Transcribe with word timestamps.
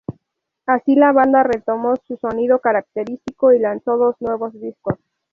Así, 0.65 0.95
la 0.95 1.11
banda 1.11 1.43
retomó 1.43 1.93
su 1.97 2.17
sonido 2.17 2.57
característico 2.57 3.53
y 3.53 3.59
lanzó 3.59 3.97
dos 3.97 4.15
nuevos 4.19 4.51
discos. 4.59 4.95